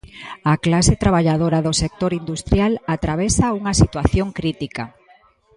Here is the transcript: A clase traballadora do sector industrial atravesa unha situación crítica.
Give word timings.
A 0.51 0.53
clase 0.65 0.93
traballadora 1.03 1.59
do 1.65 1.73
sector 1.81 2.11
industrial 2.21 2.73
atravesa 2.95 3.55
unha 3.59 3.73
situación 3.81 4.27
crítica. 4.39 4.83